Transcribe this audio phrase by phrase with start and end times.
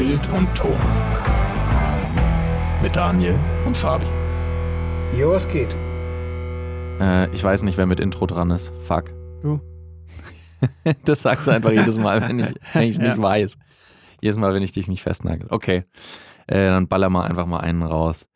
[0.00, 0.78] Bild und Ton.
[2.82, 4.06] Mit Daniel und Fabi.
[5.14, 5.76] Jo, was geht?
[6.98, 8.72] Äh, ich weiß nicht, wer mit Intro dran ist.
[8.86, 9.10] Fuck.
[9.42, 9.60] Du.
[11.04, 12.40] das sagst du einfach jedes Mal, wenn
[12.82, 13.08] ich es Ja.
[13.10, 13.58] nicht weiß.
[14.22, 15.48] Jedes Mal, wenn ich dich nicht festnagel.
[15.50, 15.84] Okay.
[16.46, 18.26] Äh, dann baller mal einfach mal einen raus.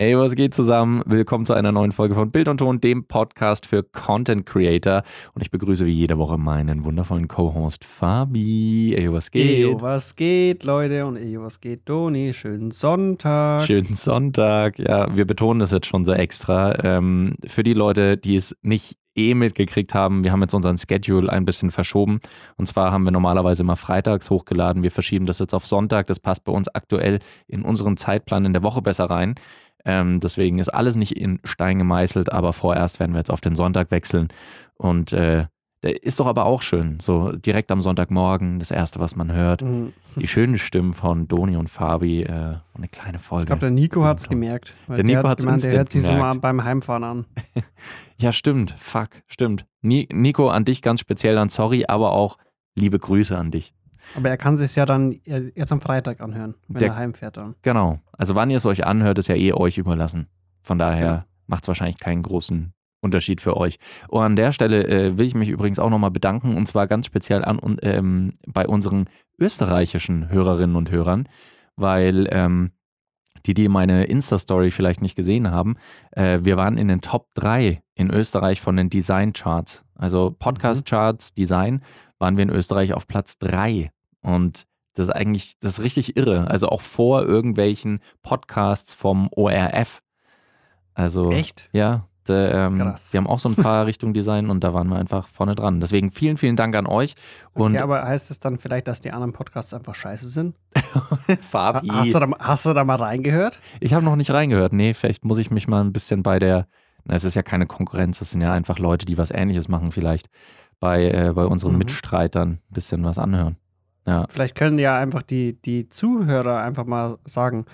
[0.00, 1.02] Ey, was geht zusammen?
[1.04, 5.02] Willkommen zu einer neuen Folge von Bild und Ton, dem Podcast für Content Creator.
[5.34, 8.94] Und ich begrüße wie jede Woche meinen wundervollen Co-Host Fabi.
[8.96, 9.58] Ey, was geht?
[9.58, 11.04] Ejo, was geht, Leute?
[11.04, 12.32] Und Ejo, was geht, Doni?
[12.32, 13.66] Schönen Sonntag.
[13.66, 14.78] Schönen Sonntag.
[14.78, 16.82] Ja, wir betonen das jetzt schon so extra.
[16.82, 21.30] Ähm, für die Leute, die es nicht eh mitgekriegt haben, wir haben jetzt unseren Schedule
[21.30, 22.20] ein bisschen verschoben.
[22.56, 24.82] Und zwar haben wir normalerweise immer freitags hochgeladen.
[24.82, 26.06] Wir verschieben das jetzt auf Sonntag.
[26.06, 29.34] Das passt bei uns aktuell in unseren Zeitplan in der Woche besser rein.
[29.84, 33.54] Ähm, deswegen ist alles nicht in Stein gemeißelt, aber vorerst werden wir jetzt auf den
[33.54, 34.28] Sonntag wechseln.
[34.76, 35.46] Und äh,
[35.82, 37.00] der ist doch aber auch schön.
[37.00, 39.62] So direkt am Sonntagmorgen, das erste, was man hört.
[39.62, 39.94] Mhm.
[40.16, 42.22] Die schönen Stimmen von Doni und Fabi.
[42.22, 42.32] Äh,
[42.74, 43.44] und eine kleine Folge.
[43.44, 44.74] Ich glaube, der Nico hat es gemerkt.
[44.88, 46.34] Der Nico hat hat's gemeint, Der hört sich so gemerkt.
[46.34, 47.24] mal beim Heimfahren an.
[48.18, 48.74] Ja, stimmt.
[48.76, 49.64] Fuck, stimmt.
[49.80, 52.36] Ni Nico, an dich ganz speziell dann sorry, aber auch
[52.74, 53.72] liebe Grüße an dich.
[54.16, 55.12] Aber er kann sich ja dann
[55.54, 57.54] erst am Freitag anhören, wenn Der- er heimfährt dann.
[57.62, 58.00] Genau.
[58.12, 60.28] Also wann ihr es euch anhört, ist ja eh euch überlassen.
[60.62, 61.24] Von daher Ja.
[61.46, 62.72] macht es wahrscheinlich keinen großen
[63.02, 63.78] Unterschied für euch.
[64.08, 67.06] Und an der Stelle äh, will ich mich übrigens auch nochmal bedanken und zwar ganz
[67.06, 69.06] speziell an, und, ähm, bei unseren
[69.38, 71.28] österreichischen Hörerinnen und Hörern,
[71.76, 72.72] weil ähm,
[73.46, 75.76] die, die meine Insta-Story vielleicht nicht gesehen haben,
[76.12, 79.82] äh, wir waren in den Top 3 in Österreich von den Design-Charts.
[79.94, 81.82] Also Podcast-Charts, Design,
[82.18, 83.90] waren wir in Österreich auf Platz 3.
[84.22, 86.48] Und das ist eigentlich, das ist richtig irre.
[86.48, 90.02] Also auch vor irgendwelchen Podcasts vom ORF.
[90.94, 91.68] Also, Echt?
[91.72, 93.10] ja, der, ähm, Krass.
[93.10, 95.80] die haben auch so ein paar Richtung Design und da waren wir einfach vorne dran.
[95.80, 97.14] Deswegen vielen, vielen Dank an euch.
[97.54, 100.56] Und okay, aber heißt es dann vielleicht, dass die anderen Podcasts einfach scheiße sind?
[101.40, 103.60] Fabi, Ha- Hast du, da, hast du da mal reingehört?
[103.80, 104.72] ich habe noch nicht reingehört.
[104.72, 106.66] Nee, vielleicht muss ich mich mal ein bisschen bei der,
[107.04, 109.90] na, es ist ja keine Konkurrenz, das sind ja einfach Leute, die was ähnliches machen,
[109.92, 110.28] vielleicht
[110.78, 111.78] bei, äh, bei unseren Mhm.
[111.78, 113.56] Mitstreitern ein bisschen was anhören.
[114.10, 114.26] Ja.
[114.28, 117.64] Vielleicht können ja einfach die, die Zuhörer einfach mal sagen,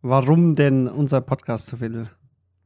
[0.00, 2.08] warum denn unser Podcast so viel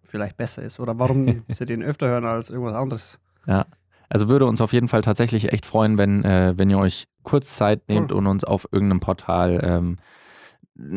[0.04, 3.18] vielleicht besser ist oder warum sie den öfter hören als irgendwas anderes.
[3.48, 3.66] Ja.
[4.08, 7.56] Also würde uns auf jeden Fall tatsächlich echt freuen, wenn, äh, wenn ihr euch kurz
[7.56, 8.18] Zeit nehmt Voll.
[8.18, 9.98] und uns auf irgendeinem Portal ähm,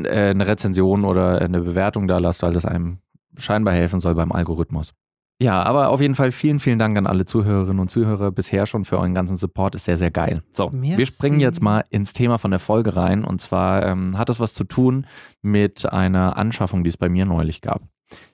[0.06, 3.00] äh, eine Rezension oder eine Bewertung da lasst, weil das einem
[3.38, 4.94] scheinbar helfen soll beim Algorithmus.
[5.42, 8.84] Ja, aber auf jeden Fall vielen, vielen Dank an alle Zuhörerinnen und Zuhörer bisher schon
[8.84, 9.74] für euren ganzen Support.
[9.76, 10.44] Ist sehr, sehr geil.
[10.52, 11.06] So, wir Merci.
[11.06, 13.24] springen jetzt mal ins Thema von der Folge rein.
[13.24, 15.08] Und zwar ähm, hat das was zu tun
[15.42, 17.84] mit einer Anschaffung, die es bei mir neulich gab.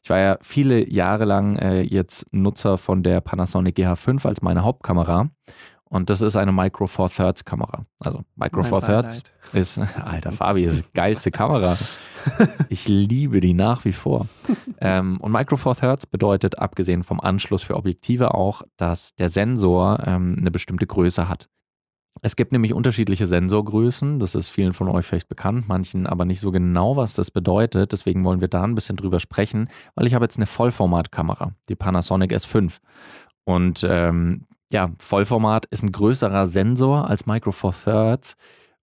[0.03, 4.63] Ich war ja viele Jahre lang äh, jetzt Nutzer von der Panasonic GH5 als meine
[4.63, 5.29] Hauptkamera.
[5.89, 7.83] Und das ist eine Micro Four Thirds Kamera.
[7.99, 9.23] Also Micro Mein Four Thirds
[9.53, 11.77] ist, alter Fabi, ist die geilste Kamera.
[12.69, 14.27] Ich liebe die nach wie vor.
[14.81, 19.99] ähm, und Micro Four Thirds bedeutet, abgesehen vom Anschluss für Objektive auch, dass der Sensor
[20.05, 21.49] ähm, eine bestimmte Größe hat.
[22.21, 26.39] Es gibt nämlich unterschiedliche Sensorgrößen, das ist vielen von euch vielleicht bekannt, manchen aber nicht
[26.39, 27.91] so genau, was das bedeutet.
[27.91, 31.75] Deswegen wollen wir da ein bisschen drüber sprechen, weil ich habe jetzt eine Vollformatkamera, die
[31.75, 32.79] Panasonic S5.
[33.43, 38.35] Und ähm, ja, Vollformat ist ein größerer Sensor als Micro Four Thirds.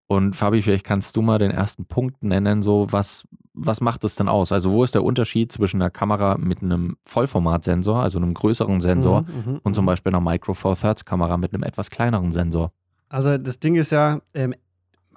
[0.07, 4.17] Und Fabi, vielleicht kannst du mal den ersten Punkt nennen, so was, was macht das
[4.17, 4.53] denn aus?
[4.53, 9.23] Also wo ist der Unterschied zwischen einer Kamera mit einem Vollformatsensor, also einem größeren Sensor,
[9.23, 9.87] Mhm, mhm, und zum mhm.
[9.87, 12.73] Beispiel einer Micro Four Thirds Kamera mit einem etwas kleineren Sensor?
[13.09, 14.55] Also das Ding ist ja, ähm,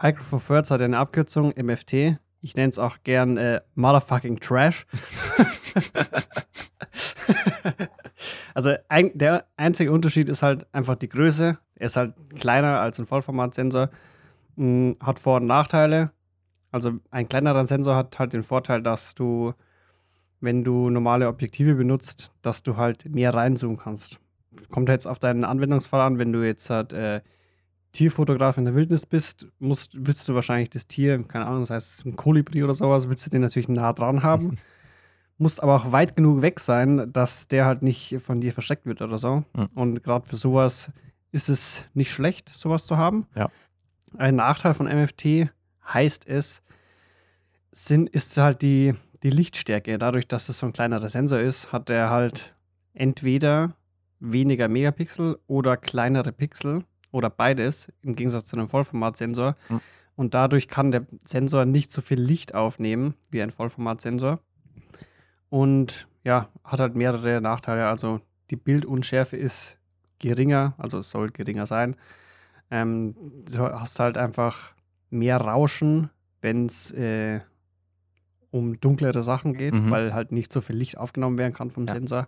[0.01, 2.17] Micro Four Thirds hat ja eine Abkürzung, MFT.
[2.45, 4.85] Ich nenne es auch gern äh, Motherfucking Trash.
[8.53, 11.57] also ein, der einzige Unterschied ist halt einfach die Größe.
[11.73, 13.89] Er ist halt kleiner als ein Vollformatsensor.
[14.57, 16.11] Mm, hat Vor- und Nachteile.
[16.71, 19.55] Also ein kleinerer Sensor hat halt den Vorteil, dass du,
[20.39, 24.19] wenn du normale Objektive benutzt, dass du halt mehr reinzoomen kannst.
[24.69, 27.21] Kommt jetzt auf deinen Anwendungsfall an, wenn du jetzt halt äh,
[27.95, 32.05] Tierfotograf in der Wildnis bist, musst, willst du wahrscheinlich das Tier, keine Ahnung, das heißt
[32.05, 34.57] ein Kolibri oder sowas, willst du den natürlich nah dran haben.
[35.37, 39.01] musst aber auch weit genug weg sein, dass der halt nicht von dir versteckt wird
[39.01, 39.43] oder so.
[39.53, 39.67] Mhm.
[39.73, 40.91] Und gerade für sowas
[41.31, 43.27] ist es nicht schlecht, sowas zu haben.
[43.35, 43.49] Ja.
[44.17, 45.49] Ein Nachteil von MFT
[45.93, 46.63] heißt es,
[47.71, 48.93] sind, ist halt die,
[49.23, 49.97] die Lichtstärke.
[49.97, 52.55] Dadurch, dass es so ein kleinerer Sensor ist, hat er halt
[52.93, 53.75] entweder
[54.21, 56.85] weniger Megapixel oder kleinere Pixel
[57.15, 59.55] oder beides, im Gegensatz zu einem Vollformatsensor.
[59.69, 59.81] Mhm.
[60.17, 64.39] Und dadurch kann der Sensor nicht so viel Licht aufnehmen wie ein Vollformatsensor.
[65.49, 67.87] Und ja, hat halt mehrere Nachteile.
[67.87, 69.77] Also die Bildunschärfe ist
[70.19, 71.95] geringer, also es soll geringer sein.
[72.71, 73.15] Ähm,
[73.49, 74.73] du hast halt einfach
[75.09, 76.09] mehr Rauschen,
[76.41, 77.41] wenn es äh,
[78.51, 79.91] um dunklere Sachen geht, Mhm.
[79.91, 81.93] weil halt nicht so viel Licht aufgenommen werden kann vom Ja.
[81.93, 82.27] Sensor.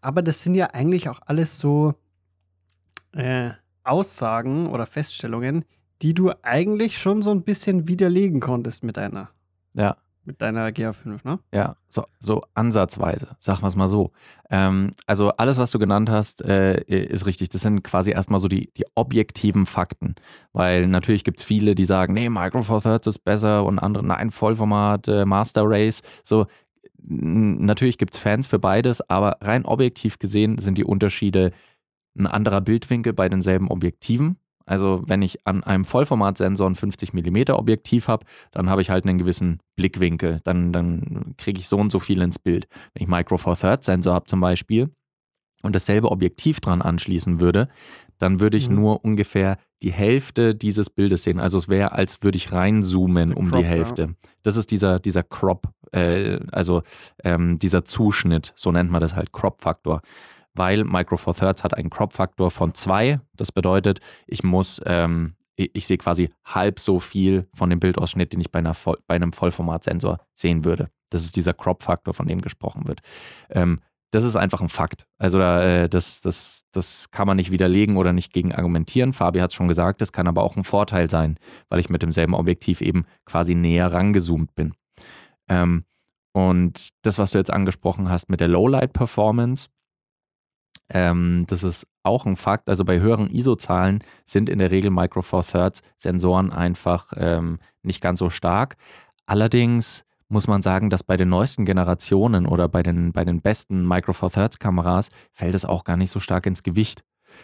[0.00, 1.94] Aber das sind ja eigentlich auch alles so
[3.12, 3.50] äh,
[3.88, 5.64] Aussagen oder Feststellungen,
[6.02, 9.30] die du eigentlich schon so ein bisschen widerlegen konntest mit deiner,
[9.74, 9.96] Ja.
[10.24, 11.38] mit deiner GH5, ne?
[11.52, 14.12] Ja, so, so ansatzweise, sagen wir es mal so.
[14.50, 17.48] Ähm, also alles, was du genannt hast, äh, ist richtig.
[17.48, 20.14] Das sind quasi erstmal so die, die objektiven Fakten.
[20.52, 24.04] Weil natürlich gibt es viele, die sagen, nee, Micro Four Thirds ist besser und andere,
[24.06, 26.02] nein, Vollformat, äh, Master Race.
[26.22, 26.46] So,
[27.10, 31.52] natürlich gibt es Fans für beides, aber rein objektiv gesehen sind die Unterschiede
[32.18, 34.36] ein anderer Bildwinkel bei denselben Objektiven.
[34.66, 39.06] Also wenn ich an einem Vollformatsensor ein 50 mm Objektiv habe, dann habe ich halt
[39.06, 40.40] einen gewissen Blickwinkel.
[40.44, 42.68] Dann, dann kriege ich so und so viel ins Bild.
[42.92, 44.90] Wenn ich Micro Four Thirds Sensor habe zum Beispiel
[45.62, 47.68] und dasselbe Objektiv dran anschließen würde,
[48.18, 48.76] dann würde ich Mhm.
[48.76, 51.40] nur ungefähr die Hälfte dieses Bildes sehen.
[51.40, 53.68] Also es wäre, als würde ich reinzoomen um Crop, die ja.
[53.70, 54.14] Hälfte.
[54.42, 56.82] Das ist dieser, dieser Crop, äh, also
[57.24, 60.02] ähm, dieser Zuschnitt, so nennt man das halt, Crop-Faktor.
[60.58, 63.20] Weil Micro Four Thirds hat einen Crop-Faktor von zwei.
[63.36, 68.32] Das bedeutet, ich muss, ähm, ich, ich sehe quasi halb so viel von dem Bildausschnitt,
[68.32, 68.74] den ich bei, einer
[69.06, 70.90] bei einem Vollformatsensor sehen würde.
[71.10, 73.00] Das ist dieser Crop-Faktor, von dem gesprochen wird.
[73.50, 75.06] Ähm, das ist einfach ein Fakt.
[75.18, 79.12] Also äh, das, das, das kann man nicht widerlegen oder nicht gegen argumentieren.
[79.12, 81.38] Fabi hat es schon gesagt, das kann aber auch ein Vorteil sein,
[81.68, 84.72] weil ich mit demselben Objektiv eben quasi näher rangezoomt bin.
[85.48, 85.84] Ähm,
[86.32, 89.68] und das, was du jetzt angesprochen hast mit der Lowlight-Performance,
[90.90, 92.68] ähm, das ist auch ein Fakt.
[92.68, 98.00] Also bei höheren ISO-Zahlen sind in der Regel Micro Four Thirds Sensoren einfach ähm, nicht
[98.00, 98.76] ganz so stark.
[99.26, 103.86] Allerdings muss man sagen, dass bei den neuesten Generationen oder bei den, bei den besten
[103.86, 107.02] Micro Four Thirds Kameras fällt es auch gar nicht so stark ins Gewicht.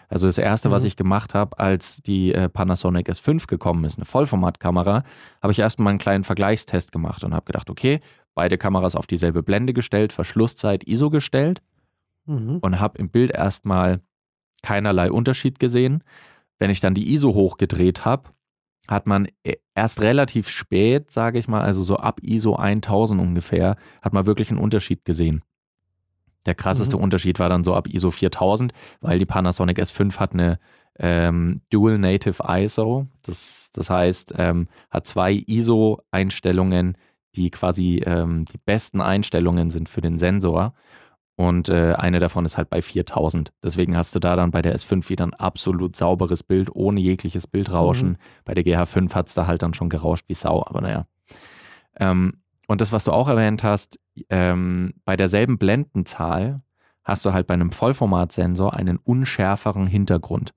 [0.08, 0.88] Also das erste, was Mhm.
[0.88, 5.04] ich gemacht habe, als die äh, Panasonic S5 gekommen ist, eine Vollformatkamera,
[5.42, 8.00] habe ich erstmal einen kleinen Vergleichstest gemacht und habe gedacht, okay,
[8.34, 11.62] beide Kameras auf dieselbe Blende gestellt, Verschlusszeit ISO gestellt
[12.26, 12.58] Mhm.
[12.60, 14.00] und habe im Bild erstmal
[14.62, 16.02] keinerlei Unterschied gesehen.
[16.58, 18.30] Wenn ich dann die ISO hochgedreht habe,
[18.88, 23.76] hat man e- erst relativ spät, sage ich mal, also so ab ISO 1000 ungefähr,
[24.02, 25.42] hat man wirklich einen Unterschied gesehen.
[26.46, 27.02] Der krasseste Mhm.
[27.02, 30.58] Unterschied war dann so ab ISO 4000, weil die Panasonic S5 hat eine
[30.98, 33.08] ähm, Dual Native ISO.
[33.22, 36.96] Das, das heißt, ähm, hat zwei ISO-Einstellungen,
[37.34, 40.74] die quasi ähm, die besten Einstellungen sind für den Sensor.
[41.36, 43.52] Und äh, eine davon ist halt bei 4000.
[43.62, 47.46] Deswegen hast du da dann bei der S5 wieder ein absolut sauberes Bild, ohne jegliches
[47.48, 48.10] Bildrauschen.
[48.10, 48.16] Mhm.
[48.44, 51.06] Bei der GH5 hat es da halt dann schon gerauscht wie Sau, aber naja.
[51.98, 52.34] Ähm,
[52.68, 53.98] und das, was du auch erwähnt hast,
[54.30, 56.58] ähm, bei derselben Blendenzahl
[57.02, 60.54] hast du halt bei einem Vollformatsensor einen unschärferen Hintergrund.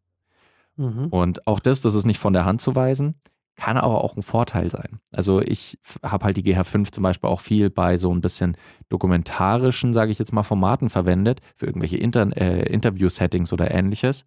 [0.75, 1.07] Mhm.
[1.07, 3.15] Und auch das, das ist nicht von der Hand zu weisen,
[3.57, 4.99] kann aber auch ein Vorteil sein.
[5.11, 8.55] Also ich habe halt die GH5 zum Beispiel auch viel bei so ein bisschen
[8.89, 14.23] dokumentarischen, sage ich jetzt mal, Formaten verwendet, für irgendwelche Inter äh, Interview-Settings oder ähnliches.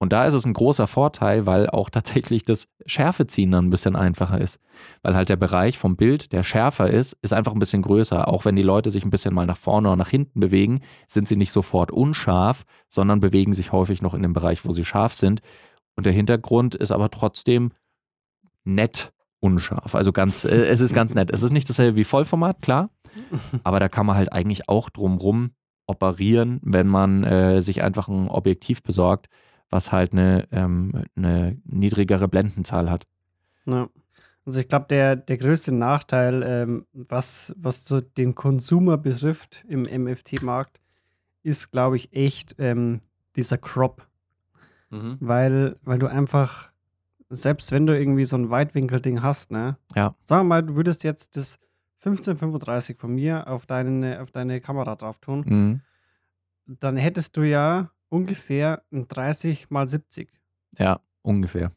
[0.00, 3.96] Und da ist es ein großer Vorteil, weil auch tatsächlich das Schärfeziehen dann ein bisschen
[3.96, 4.60] einfacher ist.
[5.02, 8.28] Weil halt der Bereich vom Bild, der schärfer ist, ist einfach ein bisschen größer.
[8.28, 11.26] Auch wenn die Leute sich ein bisschen mal nach vorne oder nach hinten bewegen, sind
[11.26, 15.14] sie nicht sofort unscharf, sondern bewegen sich häufig noch in dem Bereich, wo sie scharf
[15.14, 15.40] sind.
[15.96, 17.72] Und der Hintergrund ist aber trotzdem
[18.68, 19.94] nett unscharf.
[19.94, 21.30] Also ganz, äh, es ist ganz nett.
[21.30, 22.90] Es ist nicht dasselbe wie Vollformat, klar,
[23.64, 25.52] aber da kann man halt eigentlich auch drumrum
[25.86, 29.28] operieren, wenn man äh, sich einfach ein Objektiv besorgt,
[29.70, 33.06] was halt eine, ähm, eine niedrigere Blendenzahl hat.
[33.66, 33.88] Ja.
[34.44, 39.82] Also ich glaube, der, der größte Nachteil, ähm, was, was so den Konsumer betrifft im
[39.82, 40.80] MFT-Markt,
[41.42, 43.00] ist, glaube ich, echt ähm,
[43.36, 44.06] dieser Crop.
[44.90, 46.72] Weil, weil du einfach,
[47.30, 49.76] selbst wenn du irgendwie so ein Weitwinkel-Ding hast, ne?
[49.94, 50.14] Ja.
[50.24, 51.58] Sagen wir mal, du würdest jetzt das
[52.00, 55.80] 1535 von mir auf deine, auf deine Kamera drauf tun, Mhm.
[56.66, 60.30] dann hättest du ja ungefähr ein 30 mal 70.
[60.78, 61.72] Ja, ungefähr.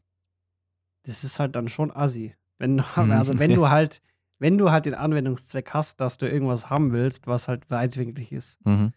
[1.04, 2.34] Das ist halt dann schon assi.
[2.58, 3.10] Wenn du, Mhm.
[3.10, 4.00] also wenn du halt,
[4.38, 8.64] wenn du halt den Anwendungszweck hast, dass du irgendwas haben willst, was halt weitwinklig ist,
[8.64, 8.92] Mhm.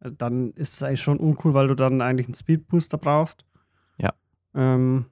[0.00, 3.44] dann ist es eigentlich schon uncool, weil du dann eigentlich einen Speedbooster brauchst.
[3.98, 4.12] Ja.
[4.54, 5.06] Ähm,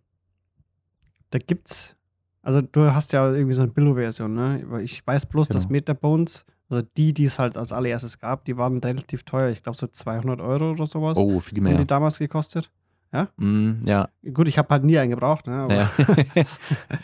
[1.30, 1.96] da gibt's,
[2.42, 4.82] also du hast ja irgendwie so eine Billo-Version, ne?
[4.82, 5.72] Ich weiß bloß, dass Genau.
[5.72, 9.50] Metabones, also die, die es halt als allererstes gab, die waren relativ teuer.
[9.50, 11.18] Ich glaube so 200 Euro oder sowas.
[11.18, 11.78] Oh, viel haben mehr.
[11.78, 12.70] die damals gekostet.
[13.36, 14.08] Mhm, ja.
[14.32, 15.66] Gut, ich habe halt nie einen gebraucht, ne?
[15.68, 15.90] Ja.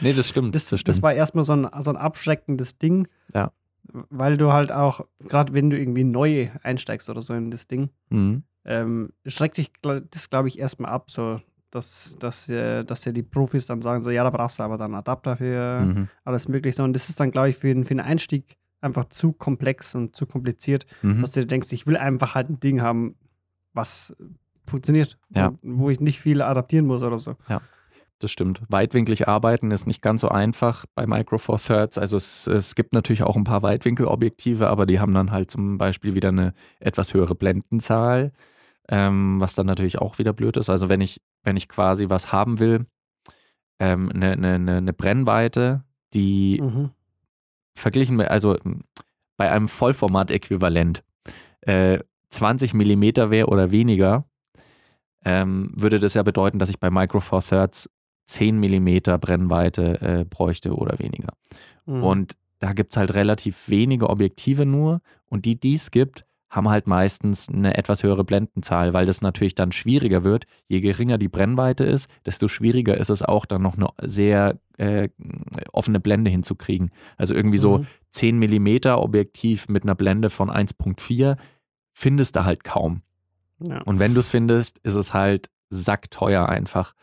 [0.01, 0.55] nee, das stimmt.
[0.55, 3.09] das, das das war erstmal so ein, so ein abschreckendes Ding.
[3.35, 3.53] Ja.
[3.93, 7.91] Weil du halt auch, gerade wenn du irgendwie neu einsteigst oder so in das Ding,
[8.11, 8.45] mhm.
[8.65, 11.41] ähm, schreckt dich das, glaube ich, erstmal ab, so
[11.77, 14.77] dass, dass, äh, dass ja die Profis dann sagen, so, ja, da brauchst du aber
[14.79, 16.09] dann Adapter für Mhm.
[16.25, 16.83] alles Mögliche.
[16.83, 20.17] Und das ist dann, glaube ich, für, den- für den Einstieg einfach zu komplex und
[20.17, 21.21] zu kompliziert, Mhm.
[21.21, 23.15] dass du dir denkst, ich will einfach halt ein Ding haben,
[23.73, 24.15] was
[24.67, 25.17] funktioniert.
[25.31, 25.53] Ja.
[25.63, 27.37] Wo ich nicht viel adaptieren muss oder so.
[28.19, 28.63] Das stimmt.
[28.71, 31.99] Weitwinklig arbeiten ist nicht ganz so einfach bei Micro Four Thirds.
[31.99, 35.77] Also es, es gibt natürlich auch ein paar Weitwinkelobjektive, aber die haben dann halt zum
[35.77, 38.33] Beispiel wieder eine etwas höhere Blendenzahl,
[38.89, 40.71] ähm, was dann natürlich auch wieder blöd ist.
[40.71, 42.87] Also wenn ich, wenn ich quasi was haben will,
[43.79, 45.83] ähm, eine, eine, eine eine Brennweite,
[46.15, 46.91] die Mhm.
[47.75, 48.81] verglichen mit, also m,
[49.37, 51.03] bei einem Vollformat-Äquivalent
[51.63, 51.99] äh,
[52.31, 54.25] 20 Millimeter wäre oder weniger,
[55.25, 57.91] ähm, würde das ja bedeuten, dass ich bei Micro Four Thirds
[58.27, 61.33] 10 Millimeter Brennweite äh, bräuchte oder weniger.
[61.85, 62.03] Mhm.
[62.03, 66.25] Und da gibt es halt relativ wenige Objektive nur und die, die es gibt,
[66.57, 70.47] haben halt meistens eine etwas höhere Blendenzahl, weil das natürlich dann schwieriger wird.
[70.67, 75.11] Je geringer die Brennweite ist, desto schwieriger ist es auch dann noch eine sehr äh,
[75.73, 76.91] offene Blende hinzukriegen.
[77.19, 77.87] Also irgendwie so Mhm.
[78.11, 81.37] 10 Millimeter Objektiv mit einer Blende von 1.4
[81.93, 83.03] findest du halt kaum.
[83.59, 83.83] Ja.
[83.83, 86.95] Und wenn du es findest, ist es halt sackteuer einfach.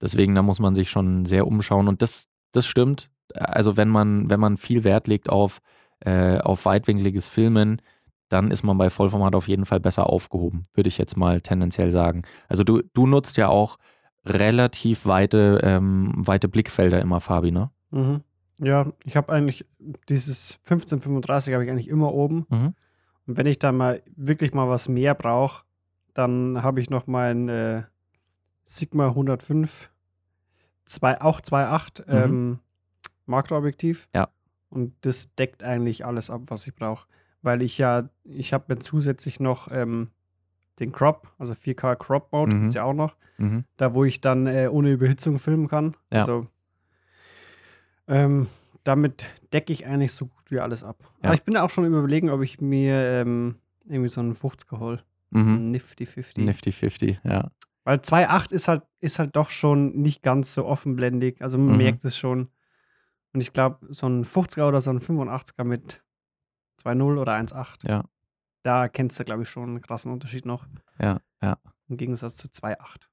[0.00, 1.88] Deswegen, da muss man sich schon sehr umschauen.
[1.88, 3.10] Und das, das stimmt.
[3.34, 5.60] Also wenn man, wenn man viel Wert legt auf,
[6.00, 7.80] äh, auf weitwinkliges Filmen,
[8.28, 11.90] dann ist man bei Vollformat auf jeden Fall besser aufgehoben, würde ich jetzt mal tendenziell
[11.90, 12.22] sagen.
[12.48, 13.78] Also du, du nutzt ja auch
[14.26, 17.70] relativ weite, ähm, weite Blickfelder immer, Fabi, ne?
[17.90, 18.22] Mhm.
[18.58, 19.64] Ja, ich habe eigentlich
[20.08, 22.46] dieses 1535 habe ich eigentlich immer oben.
[22.50, 22.74] Mhm.
[23.26, 25.64] Und wenn ich dann mal wirklich mal was mehr brauche,
[26.14, 27.82] dann habe ich noch mein äh,
[28.64, 29.90] Sigma 105,
[30.84, 32.14] zwei, auch 2.8 Mhm.
[32.34, 32.58] ähm,
[33.26, 34.08] Makroobjektiv.
[34.14, 34.28] Ja.
[34.70, 37.06] Und das deckt eigentlich alles ab, was ich brauche.
[37.48, 40.10] Weil ich ja, ich habe mir zusätzlich noch ähm,
[40.80, 42.60] den Crop, also 4K Crop Mode, Mhm.
[42.60, 43.16] gibt's ja auch noch.
[43.38, 43.64] Mhm.
[43.78, 45.96] Da, wo ich dann äh, ohne Überhitzung filmen kann.
[46.12, 46.20] Ja.
[46.20, 46.46] Also,
[48.06, 48.48] ähm,
[48.84, 50.96] damit decke ich eigentlich so gut wie alles ab.
[51.22, 51.28] Ja.
[51.30, 55.02] Aber ich bin auch schon Überlegen, ob ich mir ähm, irgendwie so einen 50er hole.
[55.30, 55.70] Mhm.
[55.70, 56.44] Nifty 50.
[56.44, 57.50] Nifty 50, ja.
[57.84, 61.40] Weil 2.8 ist halt, ist halt doch schon nicht ganz so offenblendig.
[61.40, 61.76] Also man Mhm.
[61.78, 62.48] merkt es schon.
[63.32, 66.02] Und ich glaube, so ein 50er oder so ein 85er mit
[66.82, 68.04] 2.0 oder 1.8, Ja.
[68.62, 70.66] da kennst du, glaube ich, schon einen krassen Unterschied noch.
[71.00, 71.58] Ja, ja.
[71.88, 73.06] Im Gegensatz zu 2.8.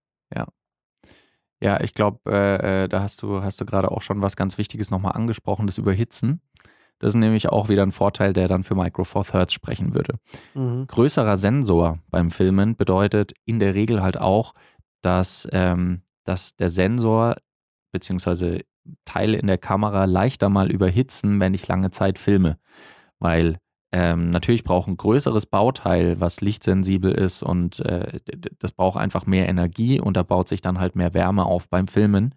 [1.63, 4.57] Ja, ich glaube, äh, äh, da hast du, hast du gerade auch schon was ganz
[4.57, 6.41] Wichtiges nochmal angesprochen, das Überhitzen.
[6.99, 10.13] Das ist nämlich auch wieder ein Vorteil, der dann für Micro Four Thirds sprechen würde.
[10.53, 10.85] Mhm.
[10.87, 14.53] Größerer Sensor beim Filmen bedeutet in der Regel halt auch,
[15.01, 17.35] dass, ähm, dass der Sensor
[17.93, 18.63] bzw.
[19.05, 22.59] Teile in der Kamera leichter mal überhitzen, wenn ich lange Zeit filme.
[23.19, 23.57] Weil
[23.91, 28.19] ähm, natürlich braucht ein größeres Bauteil, was lichtsensibel ist und äh,
[28.59, 31.87] das braucht einfach mehr Energie und da baut sich dann halt mehr Wärme auf beim
[31.87, 32.35] Filmen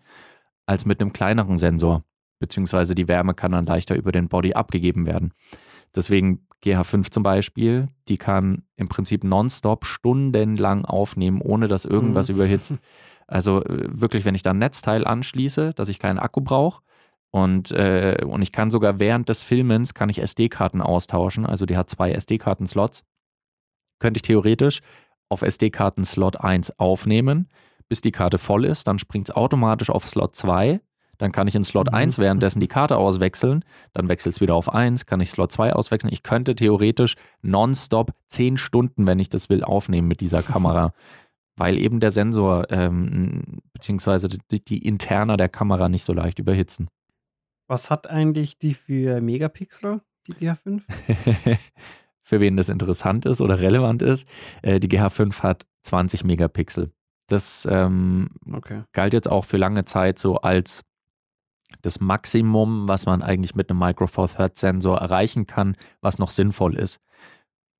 [0.66, 2.04] als mit einem kleineren Sensor.
[2.38, 5.32] Beziehungsweise die Wärme kann dann leichter über den Body abgegeben werden.
[5.96, 12.34] Deswegen GH5 zum Beispiel, die kann im Prinzip nonstop stundenlang aufnehmen, ohne dass irgendwas Mhm.
[12.36, 12.74] überhitzt.
[13.30, 16.80] Also äh, wirklich, wenn ich dann ein Netzteil anschließe, dass ich keinen Akku brauche
[17.30, 21.76] und, äh, und ich kann sogar während des Filmens kann ich SD-Karten austauschen, also die
[21.76, 23.04] hat zwei SD-Karten-Slots,
[23.98, 24.80] könnte ich theoretisch
[25.28, 27.48] auf SD-Karten-Slot 1 aufnehmen,
[27.88, 30.80] bis die Karte voll ist, dann springt es automatisch auf Slot 2,
[31.18, 31.94] dann kann ich in Slot Mhm.
[31.94, 35.72] 1 währenddessen die Karte auswechseln, dann wechselt es wieder auf 1, kann ich Slot 2
[35.74, 36.12] auswechseln.
[36.12, 40.92] Ich könnte theoretisch nonstop 10 Stunden, wenn ich das will, aufnehmen mit dieser Kamera,
[41.56, 46.88] weil eben der Sensor ähm, beziehungsweise die, die Interna der Kamera nicht so leicht überhitzen.
[47.68, 50.82] Was hat eigentlich die für Megapixel, die GH5?
[52.22, 54.28] Für wen das interessant ist oder relevant ist,
[54.60, 56.92] äh, die GH5 hat 20 Megapixel.
[57.26, 58.82] Das ähm, Okay.
[58.92, 60.82] galt jetzt auch für lange Zeit so als
[61.80, 66.30] das Maximum, was man eigentlich mit einem Micro Four Thirds Sensor erreichen kann, was noch
[66.30, 67.00] sinnvoll ist.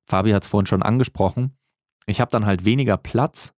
[0.07, 1.59] Fabi hat es vorhin schon angesprochen.
[2.07, 3.53] Ich habe dann halt weniger Platz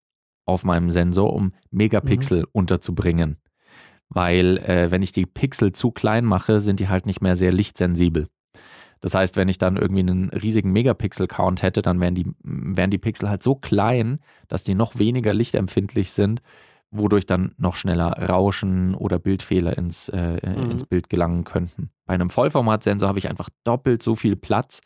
[0.44, 3.36] auf meinem Sensor, um Megapixel unterzubringen.
[4.12, 7.52] Weil äh, wenn ich die Pixel zu klein mache, sind die halt nicht mehr sehr
[7.52, 8.26] lichtsensibel.
[9.00, 12.98] Das heißt, wenn ich dann irgendwie einen riesigen Megapixel-Count hätte, dann wären die, wären die
[12.98, 16.42] Pixel halt so klein, dass die noch weniger lichtempfindlich sind,
[16.90, 20.70] wodurch dann noch schneller Rauschen oder Bildfehler ins, äh, Mhm.
[20.72, 21.90] ins Bild gelangen könnten.
[22.04, 24.80] Bei einem Vollformatsensor habe ich einfach doppelt so viel Platz,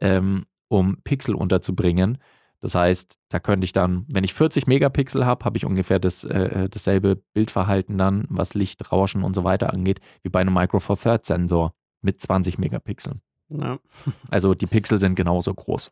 [0.00, 2.18] ähm, um Pixel unterzubringen.
[2.60, 6.24] Das heißt, da könnte ich dann, wenn ich 40 Megapixel habe, habe ich ungefähr das,
[6.24, 10.78] äh, dasselbe Bildverhalten dann, was Licht, Rauschen und so weiter angeht, wie bei einem Micro
[10.80, 13.20] Four Thirds Sensor mit 20 Megapixeln.
[13.48, 13.78] Ja.
[14.30, 15.90] Also die Pixel sind genauso groß.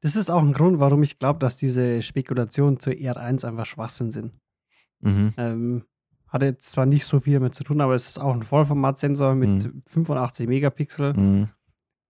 [0.00, 4.10] Das ist auch ein Grund, warum ich glaube, dass diese Spekulationen zur R1 einfach Schwachsinn
[4.10, 4.32] sind.
[5.00, 5.32] Mhm.
[5.38, 5.84] Ähm,
[6.28, 9.34] hat jetzt zwar nicht so viel damit zu tun, aber es ist auch ein Vollformatsensor
[9.34, 9.82] mit Mhm.
[9.86, 11.48] 85 Megapixel Mhm.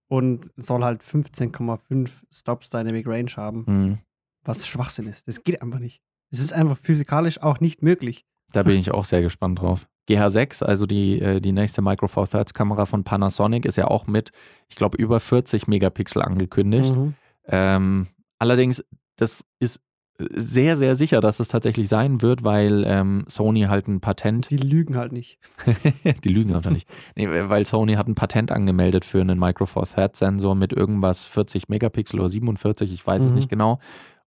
[0.07, 3.97] Und soll halt 15,5 Stops Dynamic Range haben, Mhm.
[4.43, 5.27] was Schwachsinn ist.
[5.27, 6.01] Das geht einfach nicht.
[6.31, 8.25] Es ist einfach physikalisch auch nicht möglich.
[8.53, 9.87] Da bin ich auch sehr gespannt drauf.
[10.07, 14.05] GH6, also die, äh, die nächste Micro Four Thirds Kamera von Panasonic, ist ja auch
[14.05, 14.31] mit,
[14.69, 16.95] ich glaube, über 40 Megapixel angekündigt.
[16.95, 17.15] Mhm.
[17.47, 18.07] Ähm,
[18.37, 18.83] allerdings,
[19.17, 19.81] das ist
[20.17, 24.57] sehr, sehr sicher, dass es tatsächlich sein wird, weil ähm, Sony halt ein Patent, Die
[24.57, 25.37] lügen halt nicht.
[26.23, 29.85] die lügen einfach nicht, nee, weil Sony hat ein Patent angemeldet für einen Micro Four
[29.87, 33.35] Thirds Sensor mit irgendwas 40 Megapixel oder 47, ich weiß es Mhm.
[33.37, 33.79] nicht genau.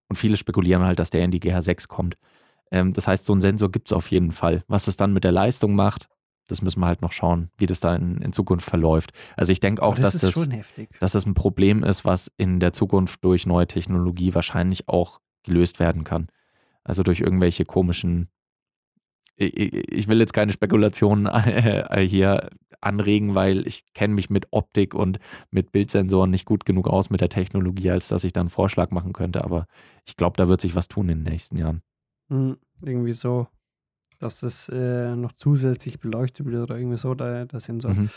[0.09, 2.17] Und viele spekulieren halt, dass der in die GH6 kommt.
[2.71, 4.63] Ähm, das heißt, so ein Sensor gibt es auf jeden Fall.
[4.67, 6.07] Was das dann mit der Leistung macht,
[6.47, 9.11] das müssen wir halt noch schauen, wie das da in, in Zukunft verläuft.
[9.37, 10.49] Also ich denke auch, das dass das
[10.99, 15.79] dass das ein Problem ist, was in der Zukunft durch neue Technologie wahrscheinlich auch gelöst
[15.79, 16.27] werden kann.
[16.83, 18.29] Also durch irgendwelche komischen,
[19.35, 22.49] ich, will jetzt keine Spekulationen äh, hier
[22.81, 25.19] anregen, weil ich kenne mich mit Optik und
[25.51, 28.91] mit Bildsensoren nicht gut genug aus mit der Technologie, als dass ich da einen Vorschlag
[28.91, 29.43] machen könnte.
[29.43, 29.67] Aber
[30.05, 31.81] ich glaube, da wird sich was tun in den nächsten Jahren.
[32.29, 32.57] Mhm.
[32.81, 33.47] Irgendwie so,
[34.19, 38.09] dass es äh, noch zusätzlich beleuchtet wird oder irgendwie so, der, der Sensor Mhm.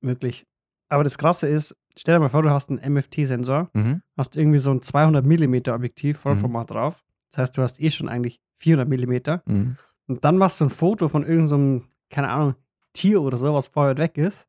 [0.00, 0.46] möglich.
[0.88, 4.02] Aber das Krasse ist, stell dir mal vor, du hast einen MFT-Sensor, Mhm.
[4.16, 7.02] hast irgendwie so ein 200 mm Objektiv, Vollformat drauf.
[7.30, 9.52] Das heißt, du hast eh schon eigentlich 400 mm.
[9.52, 9.76] Mhm.
[10.08, 12.54] Und dann machst du ein Foto von irgendeinem, keine Ahnung,
[12.92, 14.48] Tier oder so, was vorher weg ist.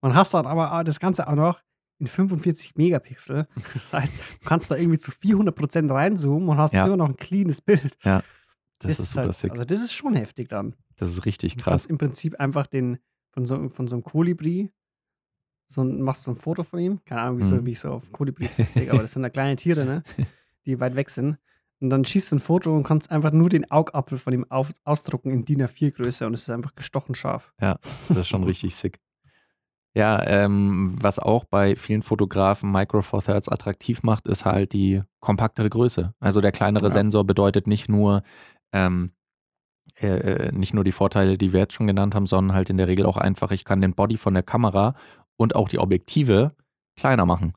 [0.00, 1.60] Und hast dann aber auch das Ganze auch noch
[1.98, 3.46] in 45 Megapixel.
[3.74, 4.12] Das heißt,
[4.42, 6.86] du kannst da irgendwie zu 400% reinzoomen und hast Ja.
[6.86, 7.96] immer noch ein cleanes Bild.
[8.02, 9.50] Das, ist super halt, sick.
[9.52, 10.74] Also das ist schon heftig dann.
[10.96, 11.72] Das ist richtig Du krass.
[11.72, 12.98] kannst im Prinzip einfach den,
[13.32, 14.70] von so, von so einem Kolibri,
[15.66, 17.00] so ein, machst so ein Foto von ihm.
[17.04, 17.66] Keine Ahnung, wie, so, Mhm.
[17.66, 20.02] wie ich so auf Kolibris festlege, aber das sind ja kleine Tiere, ne?
[20.66, 21.38] die weit weg sind.
[21.80, 24.72] Und dann schießt du ein Foto und kannst einfach nur den Augapfel von ihm auf,
[24.84, 27.52] ausdrucken in DIN A4-Größe und es ist einfach gestochen scharf.
[27.58, 29.00] Das ist schon richtig sick.
[29.96, 35.02] Ja, ähm, was auch bei vielen Fotografen Micro Four Thirds attraktiv macht, ist halt die
[35.20, 36.14] kompaktere Größe.
[36.20, 36.90] Also der kleinere Ja.
[36.90, 38.22] Sensor bedeutet nicht nur
[38.72, 39.12] ähm,
[40.00, 40.08] äh,
[40.48, 42.88] äh, nicht nur die Vorteile, die wir jetzt schon genannt haben, sondern halt in der
[42.88, 44.96] Regel auch einfach, ich kann den Body von der Kamera
[45.36, 46.52] und auch die Objektive
[46.96, 47.54] kleiner machen.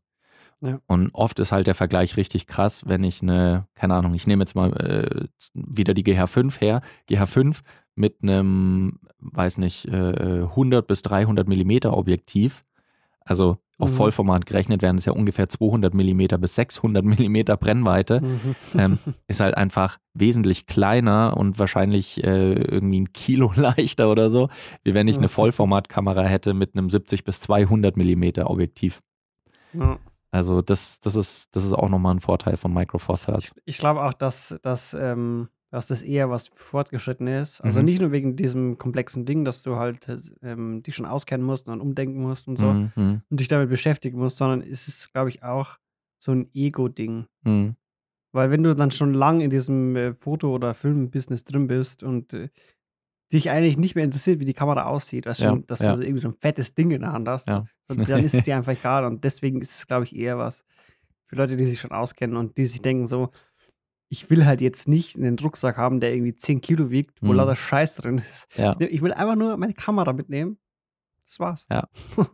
[0.62, 0.80] Ja.
[0.88, 4.42] Und oft ist halt der Vergleich richtig krass, wenn ich eine, keine Ahnung, ich nehme
[4.42, 7.62] jetzt mal äh, wieder die GH5 her, GH5
[7.94, 12.66] mit einem, weiß nicht, äh, 100 bis 300 Millimeter Objektiv,
[13.22, 13.96] also auf Mhm.
[13.96, 18.56] Vollformat gerechnet wären es ja ungefähr 200 Millimeter bis 600 Millimeter Brennweite, Mhm.
[18.78, 24.50] ähm, ist halt einfach wesentlich kleiner und wahrscheinlich äh, irgendwie ein Kilo leichter oder so,
[24.84, 25.30] wie wenn ich eine.
[25.30, 29.02] Vollformatkamera hätte mit einem 70 bis 200 Millimeter Objektiv.
[29.74, 29.98] ja.
[30.30, 33.46] Also das, das, ist, das ist auch nochmal ein Vorteil von Micro Four Thirds.
[33.56, 37.62] Ich, ich glaube auch, dass, dass, ähm, dass das eher was fortgeschritten ist.
[37.62, 37.86] Also Mhm.
[37.86, 40.08] nicht nur wegen diesem komplexen Ding, dass du halt
[40.41, 43.47] ähm, dich schon auskennen musst und dann umdenken musst und so Mhm, mhm, und dich
[43.49, 45.77] damit beschäftigen musst, sondern es ist, glaube ich, auch
[46.19, 47.27] so ein Ego-Ding.
[47.45, 47.75] mhm.
[48.34, 52.34] Weil wenn du dann schon lang in diesem äh, Foto- oder Filmbusiness drin bist und
[52.34, 52.49] äh,
[53.34, 55.93] dich eigentlich nicht mehr interessiert, wie die Kamera aussieht, weißt Ja, schon, dass ja.
[55.93, 57.65] du so irgendwie so ein fettes Ding in der Hand hast, Ja.
[57.89, 59.06] so, dann ist es dir einfach egal.
[59.06, 60.65] Und deswegen ist es, glaube ich, eher was
[61.25, 63.32] für Leute, die sich schon auskennen und die sich denken so,
[64.10, 67.38] ich will halt jetzt nicht einen Rucksack haben, der irgendwie 10 Kilo wiegt, wo Mhm.
[67.38, 68.48] lauter Scheiß drin ist.
[68.58, 68.76] Ja.
[68.80, 70.58] Ich will einfach nur meine Kamera mitnehmen.
[71.26, 71.65] Das war's.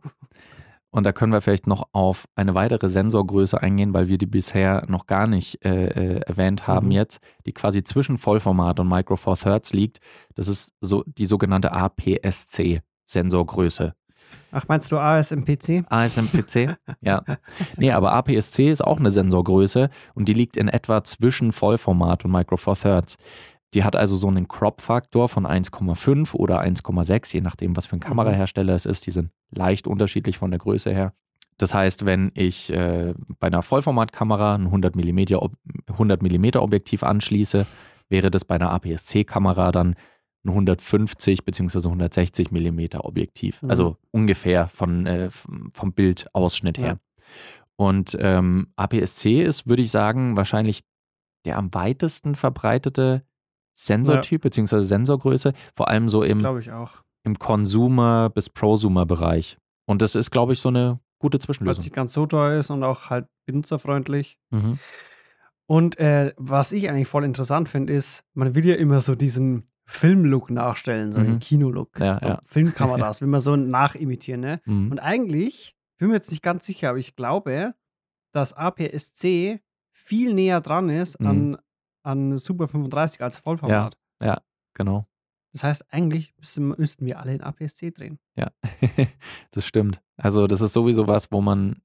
[0.92, 4.86] Und da können wir vielleicht noch auf eine weitere Sensorgröße eingehen, weil wir die bisher
[4.88, 6.92] noch gar nicht äh, äh, erwähnt haben Mhm.
[6.92, 9.98] jetzt, die quasi zwischen Vollformat und Micro Four Thirds liegt.
[10.36, 13.96] Das ist so die sogenannte APS-C-Sensorgröße.
[14.52, 15.84] Ach, meinst du ASMPC?
[15.90, 16.76] ASMPC?
[17.02, 17.24] ja.
[17.78, 22.32] Nee, aber APS-C ist auch eine Sensorgröße und die liegt in etwa zwischen Vollformat und
[22.32, 23.18] Micro Four Thirds.
[23.74, 28.00] Die hat also so einen Crop-Faktor von 1,5 oder 1,6, je nachdem, was für ein
[28.02, 29.08] Kamerahersteller es ist.
[29.08, 31.14] Die sind leicht unterschiedlich von der Größe her.
[31.58, 35.54] Das heißt, wenn ich äh, bei einer Vollformatkamera ein 100 mm, Ob
[35.88, 37.66] 100 mm Objektiv anschließe,
[38.10, 39.96] wäre das bei einer APS-C-Kamera dann
[40.46, 41.88] ein 150 bzw.
[41.88, 43.62] 160 mm Objektiv.
[43.62, 43.70] Mhm.
[43.70, 46.88] Also ungefähr von, äh, vom Bildausschnitt her.
[46.88, 47.26] Ja.
[47.76, 50.82] Und ähm, APS-C ist, würde ich sagen, wahrscheinlich
[51.46, 53.24] der am weitesten verbreitete
[53.74, 54.82] Sensortyp bzw.
[54.82, 56.46] Sensorgröße, vor allem so im,
[57.24, 59.58] im Consumer- bis Prosumer-Bereich.
[59.86, 61.84] Und das ist, glaube ich, so eine gute Weil es Zwischenlösung.
[61.84, 64.38] nicht ganz so teuer ist und auch halt benutzerfreundlich.
[64.52, 64.80] Mhm.
[65.66, 69.68] Und äh, was ich eigentlich voll interessant finde, ist, man will ja immer so diesen
[69.86, 71.40] Filmlook nachstellen, so Mhm.
[71.40, 72.00] Kinolook.
[72.00, 72.42] Ja, so ja.
[72.46, 74.62] Filmkameras, will man so nachimitieren, ne?
[74.66, 74.92] Mhm.
[74.92, 77.74] Und eigentlich, bin mir jetzt nicht ganz sicher, aber ich glaube,
[78.32, 79.60] dass APS-C
[79.92, 81.28] viel näher dran ist Mhm.
[81.28, 81.58] an,
[82.04, 83.98] an Super 35 als Vollformat.
[84.22, 84.42] ja.
[84.74, 85.06] genau.
[85.52, 88.18] Das heißt, eigentlich müssten, müssten wir alle in APS-C drehen.
[88.36, 88.50] Ja,
[89.52, 90.02] das stimmt.
[90.18, 91.84] Also das ist sowieso was, wo man,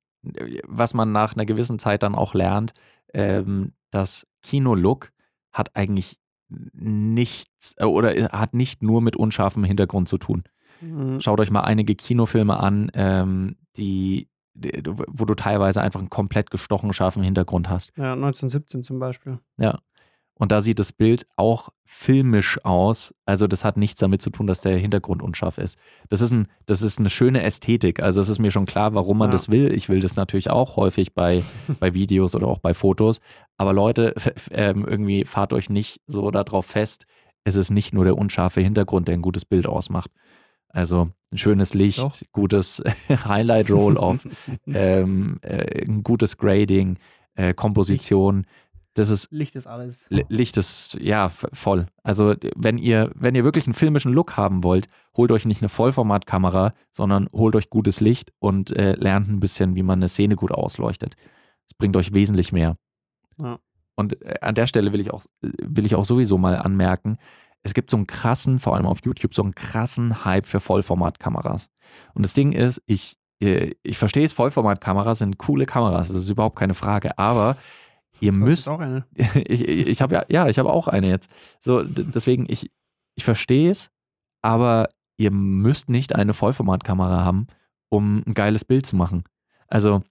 [0.67, 2.73] was man nach einer gewissen Zeit dann auch lernt,
[3.13, 5.13] ähm, das Kino-Look
[5.53, 10.45] hat eigentlich nichts äh, oder äh, hat nicht nur mit unscharfem Hintergrund zu tun.
[10.81, 11.21] Mhm.
[11.21, 16.51] Schaut euch mal einige Kinofilme an, ähm, die, die, wo du teilweise einfach einen komplett
[16.51, 17.93] gestochen scharfen Hintergrund hast.
[17.97, 19.39] Ja, 1917 zum Beispiel.
[19.59, 19.81] Ja.
[20.39, 23.13] Und da sieht das Bild auch filmisch aus.
[23.27, 25.77] Also das hat nichts damit zu tun, dass der Hintergrund unscharf ist.
[26.09, 28.01] Das ist, ein, das ist eine schöne Ästhetik.
[28.01, 29.33] Also es ist mir schon klar, warum man Ja.
[29.33, 29.73] das will.
[29.73, 31.43] Ich will das natürlich auch häufig bei,
[31.81, 33.21] bei Videos oder auch bei Fotos.
[33.57, 34.15] Aber Leute,
[34.53, 37.05] ähm, irgendwie fahrt euch nicht so darauf fest.
[37.45, 40.11] Es ist nicht nur der unscharfe Hintergrund, der ein gutes Bild ausmacht.
[40.69, 42.15] Also ein schönes Licht, Doch.
[42.33, 44.27] gutes Highlight Roll-Off,
[44.67, 46.99] ähm, äh, ein gutes Grading,
[47.35, 48.47] äh, Komposition.
[48.99, 50.05] Das ist Licht ist alles.
[50.09, 51.87] Licht ist ja voll.
[52.03, 55.69] Also wenn ihr, wenn ihr wirklich einen filmischen Look haben wollt, holt euch nicht eine
[55.69, 60.35] Vollformatkamera, sondern holt euch gutes Licht und äh, lernt ein bisschen, wie man eine Szene
[60.35, 61.15] gut ausleuchtet.
[61.69, 62.77] Das bringt euch wesentlich mehr.
[63.41, 63.59] Ja.
[63.95, 67.19] Und äh, an der Stelle will ich auch, will ich auch sowieso mal anmerken,
[67.63, 71.69] es gibt so einen krassen, vor allem auf YouTube, so einen krassen Hype für Vollformatkameras.
[72.15, 76.31] Und das Ding ist, ich, äh, ich verstehe es, Vollformatkameras sind coole Kameras, das ist
[76.31, 77.57] überhaupt keine Frage, aber
[78.21, 79.05] ihr Du müsst auch eine.
[79.15, 81.31] ich, ich, habe ja, ja, ich habe auch eine jetzt.
[81.61, 82.71] So, deswegen, ich,
[83.15, 83.91] ich verstehe es,
[84.43, 87.47] aber ihr müsst nicht eine Vollformatkamera haben,
[87.89, 89.25] um ein geiles Bild zu machen.
[89.67, 90.03] Also,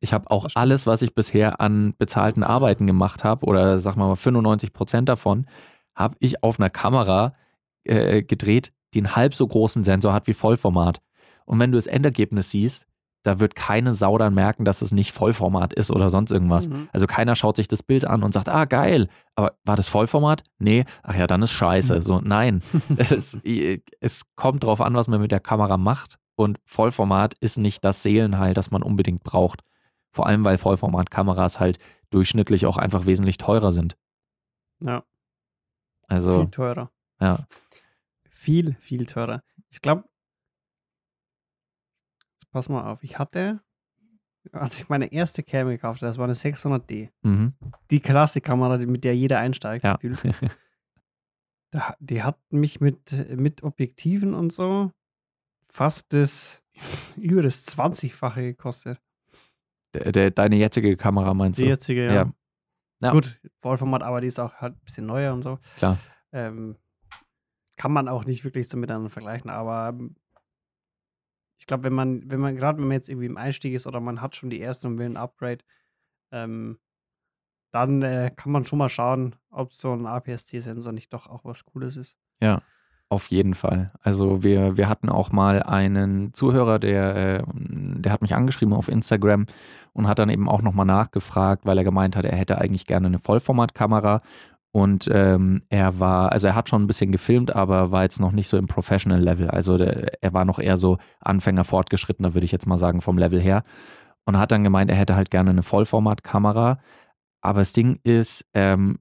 [0.00, 4.16] ich habe auch alles, was ich bisher an bezahlten Arbeiten gemacht habe, oder sag mal
[4.16, 5.46] 95 Prozent davon,
[5.94, 7.34] habe ich auf einer Kamera
[7.84, 11.00] äh, gedreht, die einen halb so großen Sensor hat wie Vollformat.
[11.44, 12.86] Und wenn du das Endergebnis siehst,
[13.22, 16.68] da wird keine Sau dann merken, dass es nicht Vollformat ist oder sonst irgendwas.
[16.68, 16.88] Mhm.
[16.92, 20.42] Also keiner schaut sich das Bild an und sagt, ah, geil, aber war das Vollformat?
[20.58, 22.02] Nee, ach ja, dann ist scheiße.
[22.02, 22.62] So, nein.
[22.96, 23.38] es,
[24.00, 26.18] es kommt drauf an, was man mit der Kamera macht.
[26.34, 29.60] Und Vollformat ist nicht das Seelenheil, das man unbedingt braucht.
[30.10, 31.78] Vor allem, weil Vollformatkameras halt
[32.10, 33.96] durchschnittlich auch einfach wesentlich teurer sind.
[34.80, 35.04] Ja,
[36.08, 36.90] Also, viel teurer.
[37.20, 37.38] ja.
[38.30, 39.42] Viel, viel teurer.
[39.70, 40.04] Ich glaube,
[42.52, 43.60] pass mal auf, ich hatte,
[44.52, 47.10] als ich meine erste Cam gekauft habe, das war eine 600D.
[47.22, 47.54] Mhm.
[47.90, 49.84] Die Klassikkamera, die- mit der jeder einsteigt.
[49.84, 49.98] Ja.
[51.70, 54.90] Da, die hat mich mit, mit Objektiven und so
[55.70, 56.62] fast das
[57.16, 59.00] über das 20-fache gekostet.
[59.94, 61.70] Der, der, deine jetzige Kamera meinst Die du?
[61.70, 62.12] jetzige, ja.
[62.12, 62.32] Ja.
[63.00, 63.10] Ja.
[63.12, 65.58] Gut, Vollformat, aber die ist auch halt ein bisschen neuer und so.
[65.76, 65.98] Klar.
[66.32, 66.76] Ähm,
[67.76, 70.14] kann man auch nicht wirklich so miteinander vergleichen, aber ähm,
[71.62, 74.00] ich glaube, wenn man, wenn man, gerade wenn man jetzt irgendwie im Einstieg ist oder
[74.00, 75.60] man hat schon die erste und will ein Upgrade,
[76.32, 76.80] ähm,
[77.70, 81.64] dann äh, kann man schon mal schauen, ob so ein APS-C-Sensor nicht doch auch was
[81.64, 82.16] Cooles ist.
[82.40, 82.62] Ja,
[83.08, 83.92] auf jeden Fall.
[84.02, 88.88] Also wir, wir hatten auch mal einen Zuhörer, der, äh, der hat mich angeschrieben auf
[88.88, 89.46] Instagram
[89.92, 93.06] und hat dann eben auch nochmal nachgefragt, weil er gemeint hat, er hätte eigentlich gerne
[93.06, 94.20] eine Vollformatkamera.
[94.72, 98.32] Und ähm, er war, also er hat schon ein bisschen gefilmt, aber war jetzt noch
[98.32, 99.50] nicht so im Professional Level.
[99.50, 103.18] Also der, er war noch eher so Anfänger fortgeschrittener, würde ich jetzt mal sagen, vom
[103.18, 103.64] Level her.
[104.24, 106.78] Und hat dann gemeint, er hätte halt gerne eine Vollformatkamera.
[107.42, 108.98] Aber das Ding ist, ähm,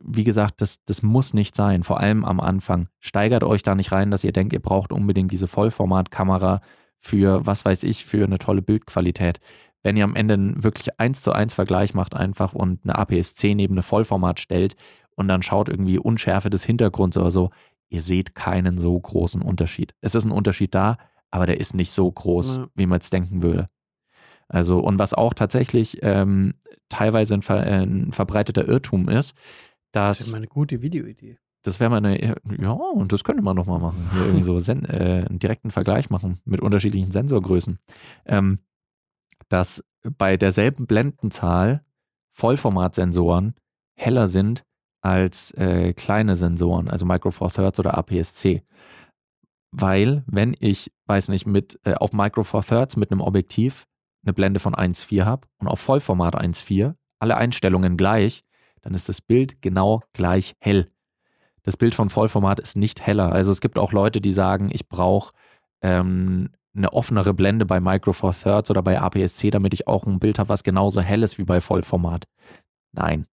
[0.00, 2.88] wie gesagt, das, das muss nicht sein, vor allem am Anfang.
[2.98, 6.62] Steigert euch da nicht rein, dass ihr denkt, ihr braucht unbedingt diese Vollformatkamera
[6.98, 9.40] für, was weiß ich, für eine tolle Bildqualität.
[9.82, 13.54] Wenn ihr am Ende einen wirklich eins zu eins Vergleich macht einfach und eine APS-C
[13.54, 14.74] neben eine Vollformat stellt
[15.16, 17.50] und dann schaut irgendwie Unschärfe des Hintergrunds oder so,
[17.88, 19.94] ihr seht keinen so großen Unterschied.
[20.00, 20.96] Es ist ein Unterschied da,
[21.30, 22.66] aber der ist nicht so groß, Ja.
[22.74, 23.68] wie man es denken würde.
[24.48, 26.54] Also, und was auch tatsächlich ähm,
[26.88, 29.34] teilweise ein, ver äh, ein verbreiteter Irrtum ist,
[29.92, 31.38] Das dass ist immer eine gute Videoidee.
[31.62, 34.08] das wäre mal eine, ja, und das könnte man doch mal machen.
[34.12, 37.78] Hier irgendwie so sen äh, einen direkten Vergleich machen mit unterschiedlichen Sensorgrößen.
[38.26, 38.58] Ähm,
[39.48, 39.84] dass
[40.18, 41.82] bei derselben Blendenzahl
[42.30, 43.54] Vollformatsensoren
[43.94, 44.64] heller sind
[45.02, 48.62] als äh, kleine Sensoren, also Micro Four Thirds oder APS-C.
[49.72, 53.86] Weil, wenn ich, weiß nicht, mit äh, auf Micro Four Thirds mit einem Objektiv
[54.24, 58.44] eine Blende von 1,4 habe und auf Vollformat 1,4, alle Einstellungen gleich,
[58.80, 60.86] dann ist das Bild genau gleich hell.
[61.64, 63.32] Das Bild von Vollformat ist nicht heller.
[63.32, 65.32] Also es gibt auch Leute, die sagen, ich brauche
[65.80, 70.18] ähm, eine offenere Blende bei Micro Four Thirds oder bei APS-C, damit ich auch ein
[70.18, 72.26] Bild habe, was genauso hell ist wie bei Vollformat.
[72.92, 73.26] Nein,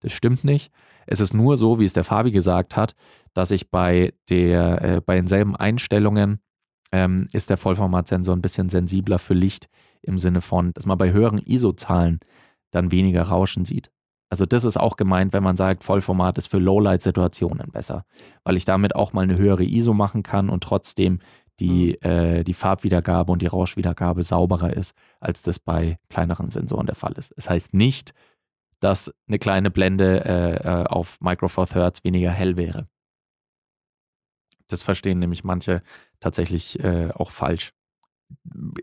[0.00, 0.72] das stimmt nicht.
[1.06, 2.94] Es ist nur so, wie es der Fabi gesagt hat,
[3.32, 6.40] dass ich bei, der, äh, bei denselben Einstellungen
[6.92, 9.68] ähm, ist der Vollformatsensor ein bisschen sensibler für Licht
[10.02, 12.20] im Sinne von, dass man bei höheren ISO-Zahlen
[12.70, 13.90] dann weniger Rauschen sieht.
[14.30, 18.04] Also das ist auch gemeint, wenn man sagt, Vollformat ist für Lowlight-Situationen besser,
[18.42, 21.20] weil ich damit auch mal eine höhere ISO machen kann und trotzdem
[21.60, 22.10] die, Mhm.
[22.10, 27.12] äh, die Farbwiedergabe und die Rauschwiedergabe sauberer ist, als das bei kleineren Sensoren der Fall
[27.12, 27.32] ist.
[27.36, 28.12] Es heißt nicht,
[28.84, 32.86] dass eine kleine Blende äh, äh, auf Micro Four Thirds weniger hell wäre.
[34.68, 35.82] Das verstehen nämlich manche
[36.20, 37.72] tatsächlich äh, auch falsch.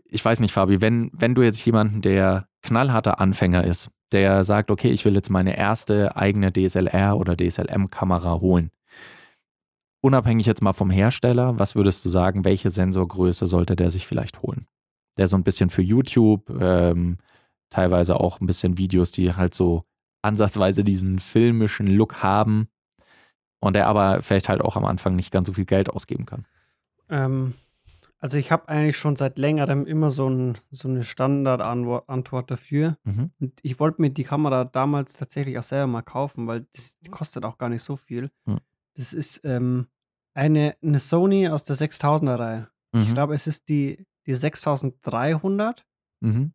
[0.06, 4.72] Ich weiß nicht, Fabi, wenn, wenn du jetzt jemanden, der knallharter Anfänger ist, der sagt,
[4.72, 8.72] okay, ich will jetzt meine erste eigene DSLR oder DSLM-Kamera holen.
[10.00, 14.42] Unabhängig jetzt mal vom Hersteller, was würdest du sagen, welche Sensorgröße sollte der sich vielleicht
[14.42, 14.66] holen?
[15.16, 17.18] Der so ein bisschen für YouTube, ähm,
[17.70, 19.84] teilweise auch ein bisschen Videos, die halt so
[20.22, 22.68] ansatzweise diesen filmischen Look haben
[23.60, 26.46] und der aber vielleicht halt auch am Anfang nicht ganz so viel Geld ausgeben kann.
[27.08, 27.54] Ähm,
[28.18, 32.96] also ich habe eigentlich schon seit längerem immer so, ein, so eine Standardantwort dafür.
[33.02, 33.32] Mhm.
[33.40, 37.10] Und ich wollte mir die Kamera damals tatsächlich auch selber mal kaufen, weil das, die
[37.10, 38.30] kostet auch gar nicht so viel.
[38.46, 38.58] Hm.
[38.94, 39.88] Das ist ähm,
[40.34, 42.68] eine, eine Sony aus der 6000er Reihe.
[42.94, 43.14] Ich Mhm.
[43.14, 45.84] glaube, es ist die, die 6300
[46.20, 46.52] Mhm.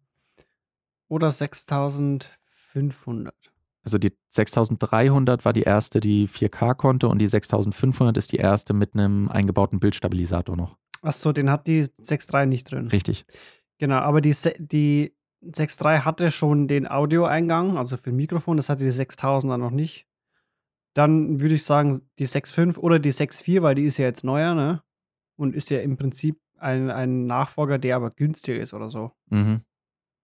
[1.09, 3.35] oder 6500.
[3.87, 8.73] Also die 6300 war die erste, die 4K konnte und die 6500 ist die erste
[8.73, 10.75] mit einem eingebauten Bildstabilisator noch.
[11.01, 12.87] Achso, den hat die 6.3 nicht drin.
[12.87, 13.25] Richtig.
[13.77, 18.83] Genau, aber die, die 6.3 hatte schon den Audioeingang, also für ein Mikrofon, das hatte
[18.83, 20.05] die 6000er noch nicht.
[20.93, 24.53] Dann würde ich sagen, die 6.5 oder die 6.4, weil die ist ja jetzt neuer,
[24.53, 24.83] ne?
[25.37, 29.13] Und ist ja im Prinzip ein, ein Nachfolger, der aber günstiger ist oder so.
[29.29, 29.61] Mhm.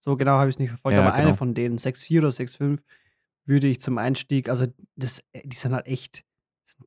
[0.02, 1.38] So genau habe ich es nicht verfolgt, Ja, aber eine genau.
[1.38, 2.80] von denen, 6.4 oder 6.5,
[3.46, 6.24] würde ich zum Einstieg, also das, die sind halt echt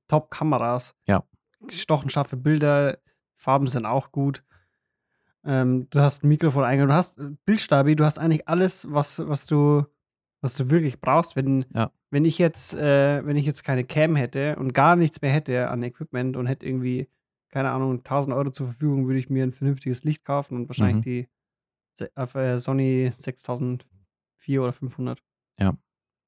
[0.08, 0.94] Top-Kameras.
[1.06, 1.24] Ja.
[1.68, 2.98] Stochenscharfe Bilder,
[3.36, 4.42] Farben sind auch gut.
[5.44, 9.18] Ähm, du hast ein Mikrofon eingegangen, du hast äh, Bildstabi, du hast eigentlich alles, was,
[9.26, 9.84] was du,
[10.40, 11.36] was du wirklich brauchst.
[11.36, 11.92] Wenn, Ja.
[12.10, 15.68] wenn ich jetzt, äh, wenn ich jetzt keine Cam hätte und gar nichts mehr hätte
[15.68, 17.08] an Equipment und hätte irgendwie,
[17.50, 20.96] keine Ahnung, 1000 Euro zur Verfügung, würde ich mir ein vernünftiges Licht kaufen und wahrscheinlich
[20.96, 21.02] Mhm.
[21.02, 21.28] die
[22.34, 25.22] äh, Sony 6004 oder 500,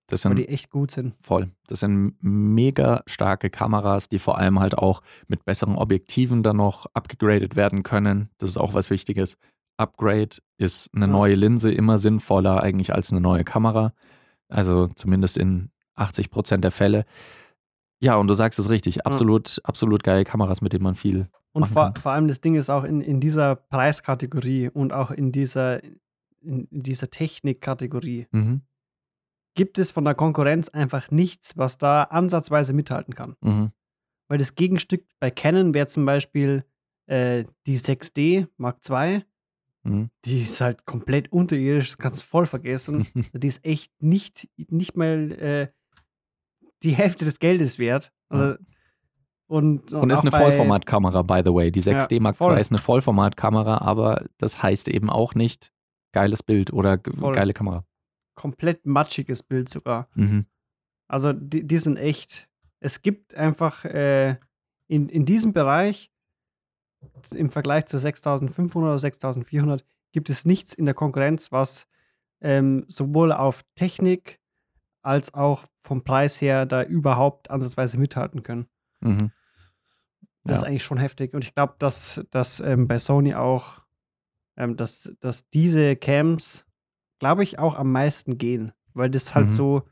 [0.08, 1.14] Das sind die echt gut sind.
[1.20, 1.50] voll.
[1.66, 6.86] Das sind mega starke Kameras, die vor allem halt auch mit besseren Objektiven dann noch
[6.94, 8.30] abgegradet werden können.
[8.38, 9.36] Das ist auch was Wichtiges.
[9.76, 11.12] Upgrade ist eine Ja.
[11.12, 13.92] neue Linse immer sinnvoller eigentlich als eine neue Kamera.
[14.48, 17.04] Also zumindest in 80 Prozent der Fälle.
[18.00, 19.04] Ja, und du sagst es richtig.
[19.06, 21.28] Absolut, absolut geile Kameras, mit denen man viel.
[21.52, 25.32] Und vor, vor allem das Ding ist auch in, in dieser Preiskategorie und auch in
[25.32, 25.82] dieser,
[26.40, 28.62] in dieser Technikkategorie Mhm,
[29.58, 33.34] gibt es von der Konkurrenz einfach nichts, was da ansatzweise mithalten kann.
[33.40, 33.72] mhm,
[34.28, 36.64] Weil das Gegenstück bei Canon wäre zum Beispiel
[37.06, 39.24] äh, die 6D Mark II.
[39.82, 40.10] mhm.
[40.24, 43.08] Die ist halt komplett unterirdisch, das kannst du voll vergessen.
[43.34, 45.68] die ist echt nicht, nicht mal äh,
[46.84, 48.12] die Hälfte des Geldes wert.
[48.28, 48.58] Also,
[49.48, 51.72] und, Und ist auch eine Vollformatkamera, by the way.
[51.72, 52.54] Die 6D Mark voll.
[52.54, 55.72] II ist eine Vollformatkamera, aber das heißt eben auch nicht
[56.12, 57.34] geiles Bild oder Voll.
[57.34, 57.84] geile Kamera.
[58.38, 60.08] Komplett matschiges Bild sogar.
[60.14, 60.46] Mhm.
[61.08, 62.48] Also die, die sind echt.
[62.78, 64.36] Es gibt einfach äh,
[64.86, 66.12] in, in diesem Bereich
[67.34, 71.88] im Vergleich zu 6500 oder 6400 gibt es nichts in der Konkurrenz, was
[72.40, 74.38] ähm, sowohl auf Technik
[75.02, 78.68] als auch vom Preis her da überhaupt ansatzweise mithalten können.
[79.00, 79.32] Mhm.
[80.44, 80.68] Das ist Ja.
[80.68, 81.34] eigentlich schon heftig.
[81.34, 83.82] Und ich glaube, dass, dass ähm, bei Sony auch,
[84.56, 86.64] ähm, dass, dass diese Cams,
[87.18, 88.72] glaube ich, auch am meisten gehen.
[88.94, 89.50] Weil das halt Mhm.
[89.50, 89.82] so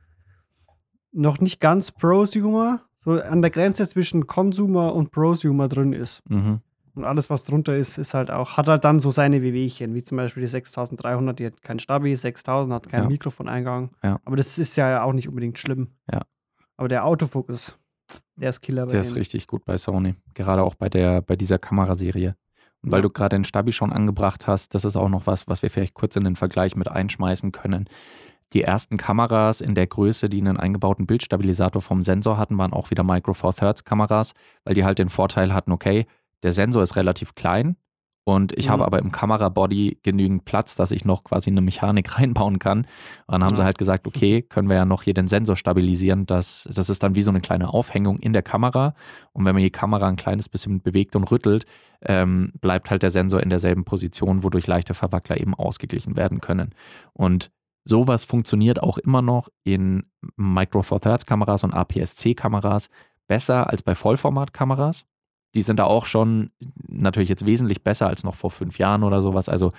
[1.12, 6.22] noch nicht ganz Prosumer, so an der Grenze zwischen Consumer und Prosumer drin ist.
[6.28, 6.60] Mhm.
[6.94, 10.02] Und alles, was drunter ist, ist halt auch, hat halt dann so seine Wehwehchen, wie
[10.02, 13.08] zum Beispiel die 6300, die hat kein Stabi, 6000 hat keinen Ja.
[13.08, 13.90] Mikrofoneingang.
[14.02, 14.18] Ja.
[14.24, 15.88] Aber das ist ja auch nicht unbedingt schlimm.
[16.10, 16.22] Ja.
[16.78, 17.78] Aber der Autofokus,
[18.36, 19.18] der ist Killer bei Der ist denen.
[19.18, 20.14] richtig gut bei Sony.
[20.34, 22.34] Gerade auch bei der, bei dieser Kameraserie.
[22.86, 25.60] Und weil du gerade den Stabi schon angebracht hast, das ist auch noch was, was
[25.62, 27.88] wir vielleicht kurz in den Vergleich mit einschmeißen können.
[28.52, 32.90] Die ersten Kameras in der Größe, die einen eingebauten Bildstabilisator vom Sensor hatten, waren auch
[32.90, 36.06] wieder Micro Four Thirds Kameras, weil die halt den Vorteil hatten, okay,
[36.42, 37.76] der Sensor ist relativ klein
[38.28, 38.72] und ich Mhm.
[38.72, 42.80] habe aber im Kamerabody genügend Platz, dass ich noch quasi eine Mechanik reinbauen kann.
[42.80, 42.86] Und
[43.32, 43.66] dann haben sie Ja.
[43.66, 46.26] halt gesagt, okay, können wir ja noch hier den Sensor stabilisieren.
[46.26, 48.94] Das, das ist dann wie so eine kleine Aufhängung in der Kamera.
[49.32, 51.66] Und wenn man die Kamera ein kleines bisschen bewegt und rüttelt,
[52.04, 56.74] ähm, bleibt halt der Sensor in derselben Position, wodurch leichte Verwackler eben ausgeglichen werden können.
[57.12, 57.52] Und
[57.84, 60.02] sowas funktioniert auch immer noch in
[60.36, 62.90] Micro Four Thirds Kameras und APS-C-Kameras
[63.28, 65.04] besser als bei Vollformatkameras.
[65.54, 66.50] Die sind da auch schon
[66.88, 69.48] natürlich jetzt wesentlich besser als noch vor fünf Jahren oder sowas.
[69.48, 69.72] Also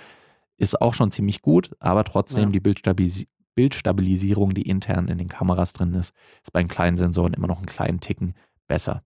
[0.56, 2.50] ist auch schon ziemlich gut, aber trotzdem Ja.
[2.50, 7.34] die Bildstabi Bildstabilisierung, die intern in den Kameras drin ist, ist bei den kleinen Sensoren
[7.34, 8.34] immer noch einen kleinen Ticken
[8.68, 9.02] besser.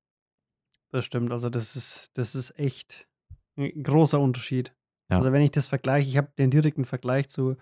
[0.90, 1.32] Das stimmt.
[1.32, 3.08] Also, das ist, das ist echt
[3.56, 4.74] ein großer Unterschied.
[5.10, 5.16] Ja.
[5.16, 7.56] Also, wenn ich das vergleiche, ich habe den direkten Vergleich zu,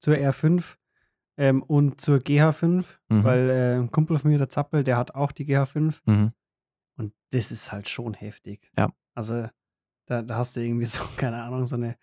[0.00, 0.78] zur R5
[1.36, 3.22] ähm, und zur GH5, Mhm.
[3.24, 6.32] weil äh, ein Kumpel von mir, der Zappel, der hat auch die GH5 Mhm.
[6.96, 8.70] Und das ist halt schon heftig.
[8.78, 8.92] Ja.
[9.14, 9.48] Also,
[10.06, 11.96] da, da hast du irgendwie so, keine Ahnung, so eine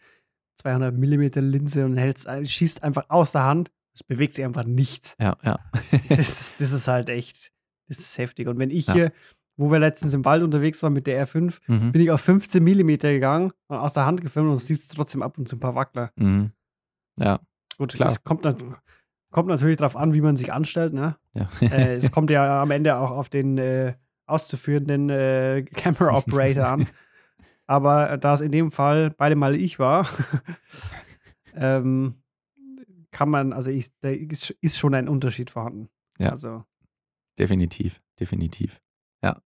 [0.62, 3.72] 200 Millimeter Linse und hältst, ein- schießt einfach aus der Hand.
[3.94, 5.16] Es bewegt sich einfach nichts.
[5.20, 5.60] Ja, ja.
[6.10, 7.52] Das ist, das ist halt echt,
[7.88, 8.48] das ist heftig.
[8.48, 8.94] Und wenn ich Ja.
[8.94, 9.12] hier,
[9.58, 11.92] wo wir letztens im Wald unterwegs waren mit der R5, mhm.
[11.92, 15.38] bin ich auf 15 Millimeter gegangen und aus der Hand gefilmt und siehst trotzdem ab
[15.38, 16.12] und zu ein paar Wackler.
[16.16, 16.52] Mhm.
[17.20, 17.40] Ja,
[17.78, 18.10] Gut, Klar.
[18.10, 18.44] es kommt,
[19.32, 20.94] kommt natürlich darauf an, wie man sich anstellt.
[20.94, 21.18] Ne?
[21.34, 21.50] ja.
[21.62, 23.96] äh, es kommt ja am Ende auch auf den äh,
[24.30, 26.88] auszuführenden äh, Camera Operator an.
[27.68, 30.08] Aber da es in dem Fall beide Mal ich war,
[31.54, 32.16] ähm,
[33.12, 35.90] kann man, also ich, da ist, ist schon ein Unterschied vorhanden.
[36.18, 36.30] Ja.
[36.32, 36.64] Also,
[37.38, 38.82] Definitiv, definitiv.
[39.24, 39.42] Ja.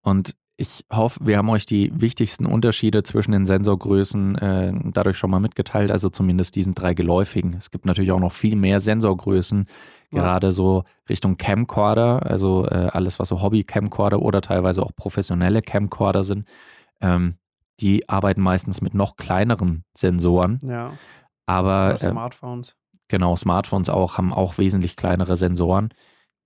[0.00, 5.30] Und ich hoffe, wir haben euch die wichtigsten Unterschiede zwischen den Sensorgrößen äh, dadurch schon
[5.30, 7.54] mal mitgeteilt, also zumindest diesen drei geläufigen.
[7.54, 9.66] Es gibt natürlich auch noch viel mehr Sensorgrößen,
[10.12, 10.20] Ja.
[10.20, 16.24] gerade so Richtung Camcorder, also äh, alles, was so Hobby-Camcorder oder teilweise auch professionelle Camcorder
[16.24, 16.46] sind.
[17.00, 17.36] Ähm,
[17.80, 20.92] die arbeiten meistens mit noch kleineren Sensoren, ja,
[21.46, 22.76] aber äh, Smartphones,
[23.08, 25.88] genau, Smartphones auch haben auch wesentlich kleinere Sensoren.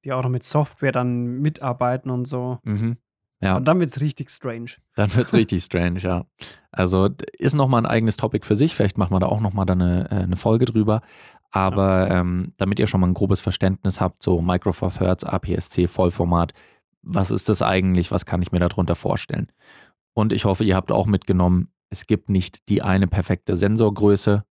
[0.05, 2.59] die auch noch mit Software dann mitarbeiten und so.
[2.63, 2.99] Mhm.
[3.45, 3.57] Ja.
[3.57, 4.71] Und dann wird es richtig strange.
[4.97, 6.25] Dann wird es richtig strange, ja.
[6.73, 8.75] Also ist nochmal ein eigenes Topic für sich.
[8.75, 11.03] Vielleicht machen wir da auch nochmal eine, äh, eine Folge drüber.
[11.51, 15.87] Aber ähm, damit ihr schon mal ein grobes Verständnis habt, so Micro Four Thirds, APS-C,
[15.87, 16.53] Vollformat,
[17.03, 18.11] was ist das eigentlich?
[18.11, 19.53] Was kann ich mir darunter vorstellen?
[20.15, 24.45] Und ich hoffe, ihr habt auch mitgenommen, es gibt nicht die eine perfekte Sensorgröße.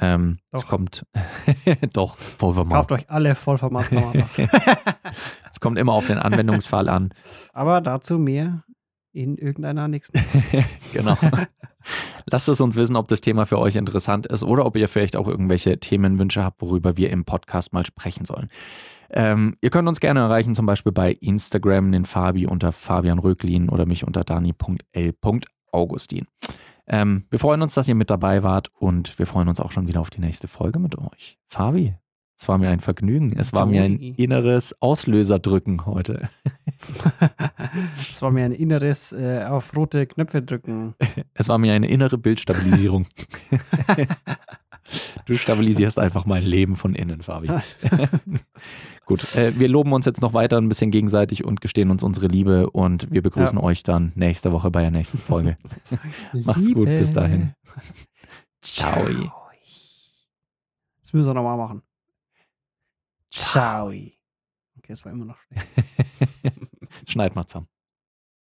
[0.00, 1.06] Ähm, es kommt
[1.92, 2.78] doch Vollformat.
[2.78, 4.38] Kauft euch alle Vollformatkameras.
[5.64, 7.14] Kommt immer auf den Anwendungsfall an.
[7.54, 8.64] Aber dazu mehr
[9.12, 10.22] in irgendeiner nächsten.
[10.92, 11.16] genau.
[12.26, 15.16] Lasst es uns wissen, ob das Thema für euch interessant ist oder ob ihr vielleicht
[15.16, 18.48] auch irgendwelche Themenwünsche habt, worüber wir im Podcast mal sprechen sollen.
[19.08, 23.70] Ähm, ihr könnt uns gerne erreichen, zum Beispiel bei Instagram, den Fabi unter Fabian Röglin
[23.70, 26.26] oder mich unter dani.l.augustin.
[26.86, 29.88] Ähm, wir freuen uns, dass ihr mit dabei wart und wir freuen uns auch schon
[29.88, 31.38] wieder auf die nächste Folge mit euch.
[31.48, 31.94] Fabi,
[32.36, 33.32] es war mir ein Vergnügen.
[33.38, 36.28] Es war mir ein inneres Auslöserdrücken heute.
[38.12, 40.94] Es war mir ein inneres äh, auf rote Knöpfe drücken.
[41.34, 43.06] Es war mir eine innere Bildstabilisierung.
[45.26, 47.48] du stabilisierst einfach mein Leben von innen, Fabi.
[49.06, 52.26] Gut, äh, wir loben uns jetzt noch weiter ein bisschen gegenseitig und gestehen uns unsere
[52.26, 55.56] Liebe und wir begrüßen euch dann nächste Woche bei der nächsten Folge.
[56.32, 57.54] Macht's gut, bis dahin.
[58.60, 59.04] Ciao.
[61.02, 61.82] Das müssen wir nochmal machen.
[63.34, 63.88] Ciao.
[63.88, 64.12] Okay,
[64.88, 67.10] das war immer noch schlecht.
[67.10, 67.68] Schneid mal zusammen.